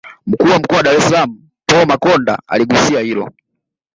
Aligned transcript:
Mkuu 0.27 0.49
wa 0.49 0.59
Mkoa 0.59 0.77
wa 0.77 0.83
Dar 0.83 0.95
es 0.95 1.03
salaam 1.03 1.39
Paul 1.65 1.87
Makonda 1.87 2.39
aligusia 2.47 2.99
hilo 2.99 3.31